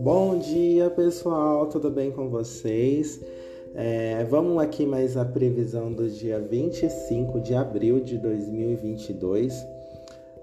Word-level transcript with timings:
Bom 0.00 0.38
dia, 0.38 0.90
pessoal, 0.90 1.68
tudo 1.68 1.90
bem 1.90 2.10
com 2.10 2.28
vocês? 2.28 3.20
É, 3.74 4.24
vamos 4.24 4.58
aqui 4.58 4.84
mais 4.86 5.16
a 5.16 5.24
previsão 5.24 5.92
do 5.92 6.08
dia 6.08 6.40
25 6.40 7.40
de 7.40 7.54
abril 7.54 8.00
de 8.00 8.18
2022. 8.18 9.77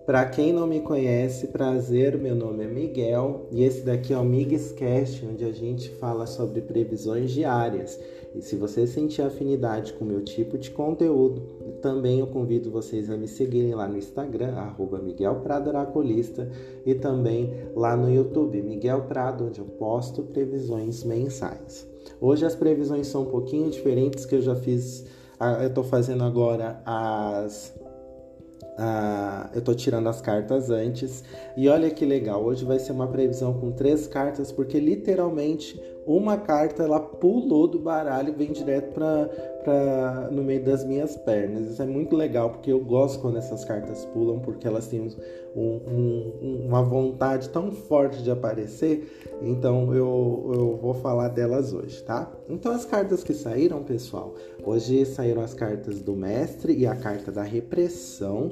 Para 0.06 0.24
quem 0.24 0.54
não 0.54 0.68
me 0.68 0.82
conhece, 0.82 1.48
prazer, 1.48 2.16
meu 2.16 2.36
nome 2.36 2.64
é 2.64 2.68
Miguel 2.68 3.48
e 3.52 3.64
esse 3.64 3.82
daqui 3.82 4.14
é 4.14 4.18
o 4.18 4.24
Migscast, 4.24 5.26
onde 5.26 5.44
a 5.44 5.52
gente 5.52 5.90
fala 5.96 6.28
sobre 6.28 6.62
previsões 6.62 7.32
diárias. 7.32 8.00
E 8.36 8.40
se 8.40 8.56
você 8.56 8.86
sentir 8.86 9.24
afinidade 9.24 9.94
com 9.94 10.06
o 10.06 10.08
meu 10.08 10.24
tipo 10.24 10.60
de 10.60 10.70
conteúdo, 10.70 11.42
também 11.82 12.20
eu 12.20 12.28
convido 12.28 12.70
vocês 12.70 13.10
a 13.10 13.18
me 13.18 13.28
seguirem 13.28 13.74
lá 13.74 13.88
no 13.88 13.98
Instagram, 13.98 14.54
arroba 14.54 15.00
Miguel 15.00 15.38
Prado 15.38 15.70
Oraculista, 15.70 16.48
e 16.86 16.94
também 16.94 17.52
lá 17.76 17.98
no 17.98 18.14
YouTube, 18.14 18.62
Miguel 18.62 19.06
Prado, 19.06 19.48
onde 19.48 19.60
eu 19.60 19.66
posto 19.66 20.22
previsões 20.22 21.04
mensais. 21.04 21.88
Hoje 22.22 22.46
as 22.46 22.56
previsões 22.56 23.08
são 23.08 23.24
um 23.24 23.32
pouquinho 23.32 23.72
diferentes 23.72 24.24
que 24.24 24.36
eu 24.36 24.42
já 24.42 24.56
fiz, 24.56 25.04
ah, 25.40 25.64
eu 25.64 25.70
estou 25.70 25.84
fazendo 25.84 26.24
agora 26.24 26.80
as 26.86 27.74
ah, 28.78 29.50
eu 29.54 29.62
tô 29.62 29.74
tirando 29.74 30.08
as 30.08 30.22
cartas 30.22 30.70
antes. 30.70 31.24
E 31.56 31.68
olha 31.70 31.90
que 31.90 32.06
legal, 32.06 32.44
hoje 32.44 32.66
vai 32.66 32.80
ser 32.80 32.92
uma 32.92 33.08
previsão 33.08 33.54
com 33.54 33.72
três 33.72 34.08
cartas, 34.08 34.52
porque 34.52 34.80
literalmente 34.80 35.82
uma 36.06 36.38
carta 36.38 36.84
ela 36.84 37.00
pulou 37.00 37.68
do 37.68 37.80
baralho 37.80 38.30
e 38.30 38.32
vem 38.32 38.52
direto 38.52 38.94
para 38.94 39.30
pra, 39.66 40.30
no 40.32 40.44
meio 40.44 40.64
das 40.64 40.86
minhas 40.86 41.18
pernas. 41.18 41.72
Isso 41.72 41.82
é 41.82 41.86
muito 41.86 42.16
legal, 42.16 42.52
porque 42.52 42.72
eu 42.72 42.80
gosto 42.80 43.20
quando 43.20 43.38
essas 43.38 43.66
cartas 43.66 44.06
pulam, 44.06 44.40
porque 44.40 44.68
elas 44.68 44.88
têm 44.88 45.10
um, 45.56 45.62
um, 45.62 46.66
uma 46.68 46.84
vontade 46.84 47.50
tão 47.50 47.72
forte 47.72 48.22
de 48.22 48.30
aparecer. 48.30 49.12
Então 49.42 49.94
eu, 49.94 50.52
eu 50.54 50.80
vou 50.80 50.94
falar 50.94 51.30
delas 51.30 51.74
hoje, 51.74 52.02
tá? 52.04 52.32
Então 52.48 52.72
as 52.72 52.86
cartas 52.86 53.24
que 53.24 53.34
saíram, 53.34 53.84
pessoal, 53.84 54.36
hoje 54.64 55.04
saíram 55.06 55.42
as 55.42 55.56
cartas 55.56 56.00
do 56.00 56.16
mestre 56.16 56.74
e 56.74 56.86
a 56.86 56.96
carta 56.96 57.32
da 57.32 57.44
repressão, 57.44 58.52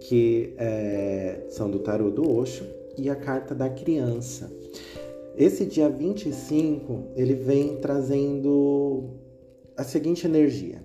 que 0.00 0.54
é, 0.58 1.46
são 1.48 1.70
do 1.70 1.78
tarô 1.78 2.10
do 2.10 2.30
Osho, 2.30 2.64
e 2.98 3.08
a 3.08 3.16
carta 3.16 3.54
da 3.54 3.70
criança. 3.70 4.50
Esse 5.40 5.64
dia 5.64 5.88
25, 5.88 7.12
ele 7.16 7.32
vem 7.32 7.76
trazendo 7.76 9.04
a 9.74 9.82
seguinte 9.82 10.26
energia. 10.26 10.84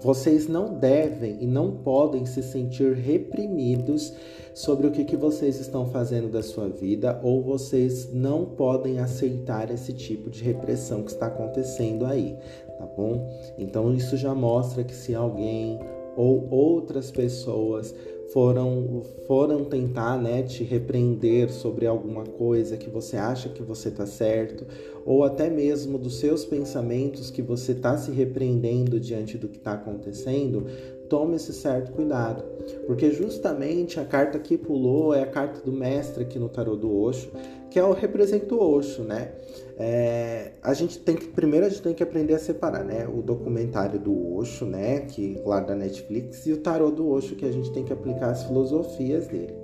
Vocês 0.00 0.48
não 0.48 0.78
devem 0.78 1.42
e 1.42 1.46
não 1.46 1.70
podem 1.70 2.24
se 2.24 2.42
sentir 2.42 2.94
reprimidos 2.94 4.14
sobre 4.54 4.86
o 4.86 4.90
que, 4.90 5.04
que 5.04 5.14
vocês 5.14 5.60
estão 5.60 5.90
fazendo 5.90 6.30
da 6.30 6.42
sua 6.42 6.70
vida, 6.70 7.20
ou 7.22 7.42
vocês 7.42 8.10
não 8.14 8.46
podem 8.46 8.98
aceitar 8.98 9.70
esse 9.70 9.92
tipo 9.92 10.30
de 10.30 10.42
repressão 10.42 11.02
que 11.02 11.10
está 11.10 11.26
acontecendo 11.26 12.06
aí, 12.06 12.38
tá 12.78 12.86
bom? 12.96 13.30
Então 13.58 13.92
isso 13.92 14.16
já 14.16 14.34
mostra 14.34 14.82
que 14.82 14.94
se 14.94 15.14
alguém 15.14 15.78
ou 16.16 16.48
outras 16.50 17.10
pessoas 17.10 17.94
foram 18.32 19.02
foram 19.26 19.64
tentar 19.64 20.20
né, 20.20 20.42
te 20.42 20.64
repreender 20.64 21.52
sobre 21.52 21.86
alguma 21.86 22.24
coisa 22.24 22.76
que 22.76 22.90
você 22.90 23.16
acha 23.16 23.48
que 23.48 23.62
você 23.62 23.88
está 23.88 24.06
certo, 24.06 24.66
ou 25.04 25.24
até 25.24 25.50
mesmo 25.50 25.98
dos 25.98 26.16
seus 26.16 26.44
pensamentos 26.44 27.30
que 27.30 27.42
você 27.42 27.72
está 27.72 27.96
se 27.96 28.10
repreendendo 28.10 28.98
diante 28.98 29.36
do 29.36 29.48
que 29.48 29.58
está 29.58 29.74
acontecendo, 29.74 30.66
tome 31.08 31.36
esse 31.36 31.52
certo 31.52 31.92
cuidado, 31.92 32.44
porque 32.86 33.10
justamente 33.10 33.98
a 33.98 34.04
carta 34.04 34.38
que 34.38 34.56
pulou 34.56 35.14
é 35.14 35.22
a 35.22 35.26
carta 35.26 35.60
do 35.60 35.72
mestre 35.72 36.24
aqui 36.24 36.38
no 36.38 36.48
tarô 36.48 36.76
do 36.76 36.94
Osho, 36.94 37.30
que 37.70 37.78
é 37.78 37.84
o 37.84 37.92
representa 37.92 38.54
o 38.54 38.60
Osho, 38.60 39.02
né? 39.02 39.32
É, 39.76 40.52
a 40.62 40.72
gente 40.74 40.98
tem 40.98 41.16
que 41.16 41.26
primeiro 41.28 41.66
a 41.66 41.68
gente 41.68 41.82
tem 41.82 41.94
que 41.94 42.02
aprender 42.02 42.34
a 42.34 42.38
separar, 42.38 42.84
né? 42.84 43.08
O 43.08 43.20
documentário 43.20 43.98
do 43.98 44.36
Osho, 44.36 44.64
né? 44.64 45.00
Que 45.00 45.40
lá 45.44 45.60
da 45.60 45.74
Netflix 45.74 46.46
e 46.46 46.52
o 46.52 46.58
tarô 46.58 46.90
do 46.90 47.08
Osho 47.08 47.34
que 47.34 47.44
a 47.44 47.52
gente 47.52 47.72
tem 47.72 47.84
que 47.84 47.92
aplicar 47.92 48.30
as 48.30 48.44
filosofias 48.44 49.26
dele. 49.26 49.54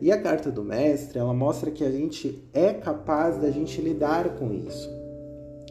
E 0.00 0.10
a 0.10 0.20
carta 0.20 0.50
do 0.50 0.64
mestre, 0.64 1.18
ela 1.18 1.34
mostra 1.34 1.70
que 1.70 1.84
a 1.84 1.90
gente 1.90 2.42
é 2.54 2.72
capaz 2.72 3.36
da 3.36 3.50
gente 3.50 3.80
lidar 3.82 4.36
com 4.36 4.50
isso. 4.50 4.88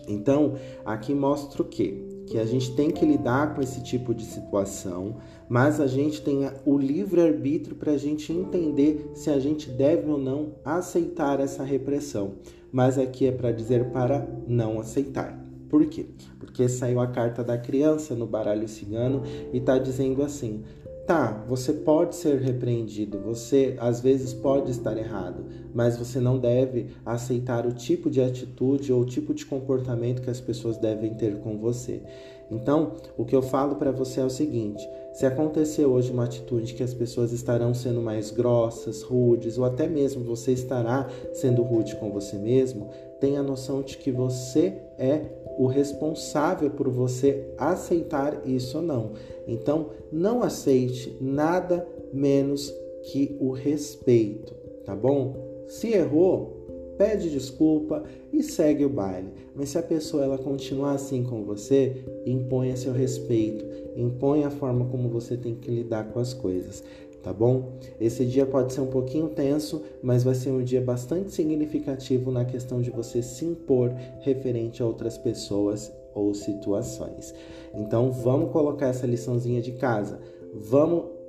Então, 0.07 0.55
aqui 0.85 1.13
mostra 1.15 1.61
o 1.63 1.65
quê? 1.65 2.18
Que 2.29 2.37
a 2.37 2.45
gente 2.45 2.75
tem 2.75 2.91
que 2.91 3.03
lidar 3.03 3.55
com 3.55 3.61
esse 3.61 3.81
tipo 3.81 4.13
de 4.13 4.23
situação, 4.23 5.15
mas 5.49 5.81
a 5.81 5.87
gente 5.87 6.21
tem 6.21 6.47
o 6.63 6.77
livre-arbítrio 6.77 7.75
para 7.75 7.93
a 7.93 7.97
gente 7.97 8.31
entender 8.31 9.11
se 9.15 9.31
a 9.31 9.39
gente 9.39 9.67
deve 9.69 10.07
ou 10.07 10.17
não 10.17 10.53
aceitar 10.63 11.39
essa 11.39 11.63
repressão. 11.63 12.35
Mas 12.71 12.99
aqui 12.99 13.25
é 13.25 13.31
para 13.31 13.51
dizer 13.51 13.85
para 13.85 14.27
não 14.47 14.79
aceitar. 14.79 15.43
Por 15.69 15.85
quê? 15.87 16.05
Porque 16.39 16.69
saiu 16.69 16.99
a 16.99 17.07
carta 17.07 17.43
da 17.43 17.57
criança 17.57 18.13
no 18.13 18.27
baralho 18.27 18.67
cigano 18.67 19.23
e 19.51 19.57
está 19.57 19.79
dizendo 19.79 20.21
assim: 20.21 20.63
Tá, 21.09 21.43
você 21.47 21.73
pode 21.73 22.15
ser 22.15 22.39
repreendido, 22.39 23.17
você 23.17 23.75
às 23.79 23.99
vezes 23.99 24.31
pode 24.31 24.69
estar 24.69 24.95
errado, 24.95 25.43
mas 25.73 25.97
você 25.97 26.19
não 26.19 26.37
deve 26.37 26.91
aceitar 27.03 27.65
o 27.65 27.71
tipo 27.71 28.11
de 28.11 28.21
atitude 28.21 28.93
ou 28.93 29.01
o 29.01 29.05
tipo 29.05 29.33
de 29.33 29.43
comportamento 29.43 30.21
que 30.21 30.29
as 30.29 30.39
pessoas 30.39 30.77
devem 30.77 31.15
ter 31.15 31.39
com 31.39 31.57
você. 31.57 32.03
Então, 32.51 32.91
o 33.17 33.25
que 33.25 33.35
eu 33.35 33.41
falo 33.41 33.77
para 33.77 33.91
você 33.91 34.19
é 34.19 34.23
o 34.23 34.29
seguinte: 34.29 34.87
se 35.11 35.25
acontecer 35.25 35.83
hoje 35.83 36.11
uma 36.11 36.25
atitude 36.25 36.75
que 36.75 36.83
as 36.83 36.93
pessoas 36.93 37.31
estarão 37.31 37.73
sendo 37.73 38.03
mais 38.03 38.29
grossas, 38.29 39.01
rudes, 39.01 39.57
ou 39.57 39.65
até 39.65 39.87
mesmo 39.87 40.23
você 40.23 40.51
estará 40.51 41.09
sendo 41.33 41.63
rude 41.63 41.95
com 41.95 42.11
você 42.11 42.37
mesmo, 42.37 42.87
tenha 43.19 43.41
noção 43.41 43.81
de 43.81 43.97
que 43.97 44.11
você 44.11 44.75
é 44.95 45.25
o 45.59 45.67
responsável 45.67 46.69
por 46.69 46.87
você 46.87 47.45
aceitar 47.57 48.47
isso 48.47 48.77
ou 48.77 48.83
não. 48.83 49.11
Então, 49.45 49.87
não 50.09 50.41
aceite 50.41 51.17
nada 51.19 51.85
menos 52.13 52.73
que 53.03 53.35
o 53.41 53.51
respeito, 53.51 54.55
tá 54.85 54.95
bom? 54.95 55.35
Se 55.67 55.89
errou, 55.89 56.95
pede 56.97 57.29
desculpa 57.29 58.05
e 58.31 58.41
segue 58.41 58.85
o 58.85 58.89
baile. 58.89 59.33
Mas 59.53 59.69
se 59.69 59.77
a 59.77 59.83
pessoa 59.83 60.23
ela 60.23 60.37
continuar 60.37 60.93
assim 60.93 61.23
com 61.23 61.43
você, 61.43 62.05
imponha 62.25 62.77
seu 62.77 62.93
respeito, 62.93 63.65
imponha 63.97 64.47
a 64.47 64.51
forma 64.51 64.85
como 64.85 65.09
você 65.09 65.35
tem 65.35 65.55
que 65.55 65.69
lidar 65.69 66.05
com 66.13 66.21
as 66.21 66.33
coisas 66.33 66.85
tá 67.21 67.33
bom? 67.33 67.73
Esse 67.99 68.25
dia 68.25 68.45
pode 68.45 68.73
ser 68.73 68.81
um 68.81 68.87
pouquinho 68.87 69.29
tenso, 69.29 69.83
mas 70.01 70.23
vai 70.23 70.35
ser 70.35 70.51
um 70.51 70.63
dia 70.63 70.81
bastante 70.81 71.31
significativo 71.31 72.31
na 72.31 72.45
questão 72.45 72.81
de 72.81 72.89
você 72.89 73.21
se 73.21 73.45
impor 73.45 73.93
referente 74.21 74.81
a 74.81 74.85
outras 74.85 75.17
pessoas 75.17 75.91
ou 76.13 76.33
situações. 76.33 77.33
Então 77.73 78.11
vamos 78.11 78.51
colocar 78.51 78.87
essa 78.87 79.05
liçãozinha 79.05 79.61
de 79.61 79.73
casa. 79.73 80.19
Vamos 80.53 81.19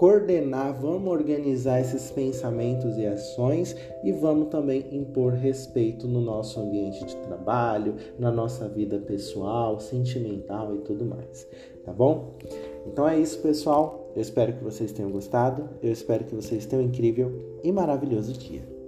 coordenar, 0.00 0.72
vamos 0.80 1.12
organizar 1.12 1.78
esses 1.78 2.10
pensamentos 2.10 2.96
e 2.96 3.04
ações 3.04 3.76
e 4.02 4.10
vamos 4.10 4.48
também 4.48 4.86
impor 4.90 5.34
respeito 5.34 6.08
no 6.08 6.22
nosso 6.22 6.58
ambiente 6.58 7.04
de 7.04 7.14
trabalho, 7.16 7.96
na 8.18 8.30
nossa 8.30 8.66
vida 8.66 8.98
pessoal, 8.98 9.78
sentimental 9.78 10.74
e 10.74 10.78
tudo 10.78 11.04
mais, 11.04 11.46
tá 11.84 11.92
bom? 11.92 12.32
Então 12.86 13.06
é 13.06 13.20
isso, 13.20 13.40
pessoal. 13.40 13.99
Eu 14.14 14.22
espero 14.22 14.52
que 14.52 14.64
vocês 14.64 14.92
tenham 14.92 15.10
gostado. 15.10 15.68
Eu 15.82 15.92
espero 15.92 16.24
que 16.24 16.34
vocês 16.34 16.66
tenham 16.66 16.84
um 16.84 16.88
incrível 16.88 17.60
e 17.62 17.70
maravilhoso 17.70 18.32
dia. 18.32 18.79